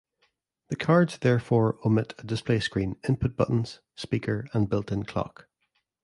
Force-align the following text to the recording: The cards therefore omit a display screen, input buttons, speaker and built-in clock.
The 0.69 0.75
cards 0.75 1.19
therefore 1.19 1.77
omit 1.85 2.15
a 2.17 2.25
display 2.25 2.59
screen, 2.59 2.95
input 3.07 3.35
buttons, 3.37 3.81
speaker 3.95 4.47
and 4.51 4.67
built-in 4.67 5.03
clock. 5.05 5.47